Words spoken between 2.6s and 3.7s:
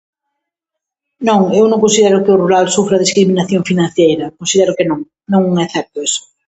sufra discriminación